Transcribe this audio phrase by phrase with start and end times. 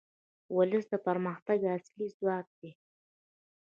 [0.57, 2.71] ولس د پرمختګ اصلي ځواک دی.